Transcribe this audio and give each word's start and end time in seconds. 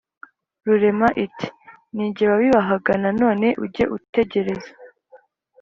rurema 0.65 1.07
iti:” 1.25 1.47
ni 1.95 2.05
jye 2.15 2.25
wabibahaga 2.31 2.93
nanone 3.03 3.47
ujye 3.63 3.83
utegereza, 3.97 4.71